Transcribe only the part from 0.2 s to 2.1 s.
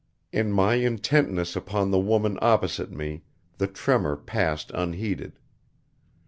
In my intentness upon the